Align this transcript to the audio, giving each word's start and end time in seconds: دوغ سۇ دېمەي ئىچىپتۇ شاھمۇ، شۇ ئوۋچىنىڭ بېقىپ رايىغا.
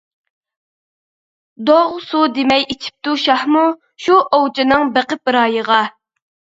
دوغ 1.67 1.91
سۇ 2.07 2.23
دېمەي 2.39 2.67
ئىچىپتۇ 2.71 3.15
شاھمۇ، 3.27 3.65
شۇ 4.09 4.21
ئوۋچىنىڭ 4.27 4.93
بېقىپ 4.99 5.37
رايىغا. 5.41 5.83